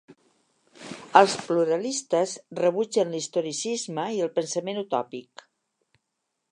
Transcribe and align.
Els 1.19 1.35
pluralistes 1.49 2.33
rebutgen 2.61 3.13
l'historicisme 3.17 4.09
i 4.17 4.25
el 4.29 4.35
pensament 4.39 4.83
utòpic. 4.87 5.45